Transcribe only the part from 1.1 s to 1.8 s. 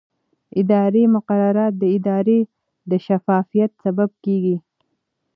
مقررات